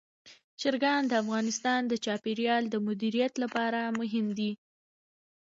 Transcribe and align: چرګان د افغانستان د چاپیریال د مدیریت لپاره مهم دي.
چرګان 0.61 1.01
د 1.07 1.13
افغانستان 1.23 1.81
د 1.87 1.93
چاپیریال 2.05 2.63
د 2.69 2.75
مدیریت 2.87 3.33
لپاره 3.43 3.79
مهم 3.99 4.27
دي. 4.37 4.51